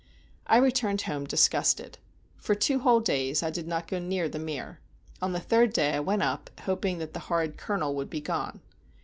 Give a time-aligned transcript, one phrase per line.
[0.47, 1.99] I returned home disgusted.
[2.35, 4.79] For two whole days I did not go near The Mere.
[5.21, 8.61] On the third day I went up, hoping that the horrid Colonel would be gone.